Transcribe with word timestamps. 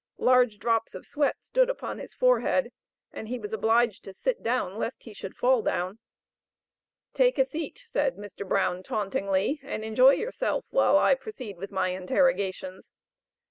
Large 0.17 0.57
drops 0.57 0.95
of 0.95 1.05
sweat 1.05 1.43
stood 1.43 1.69
upon 1.69 1.99
his 1.99 2.11
forehead, 2.11 2.71
and 3.11 3.27
he 3.27 3.37
was 3.37 3.53
obliged 3.53 4.03
to 4.05 4.13
sit 4.13 4.41
down, 4.41 4.79
lest 4.79 5.03
he 5.03 5.13
should 5.13 5.35
fall 5.35 5.61
down. 5.61 5.99
"Take 7.13 7.37
a 7.37 7.45
seat," 7.45 7.79
said 7.85 8.15
Mr. 8.15 8.43
Brown 8.49 8.81
tauntingly, 8.81 9.59
"and 9.61 9.83
enjoy 9.83 10.13
yourself, 10.15 10.65
while 10.71 10.97
I 10.97 11.13
proceed 11.13 11.57
with 11.57 11.69
my 11.69 11.89
interrogations." 11.89 12.91